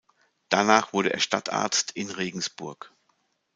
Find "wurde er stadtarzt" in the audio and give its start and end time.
0.93-1.91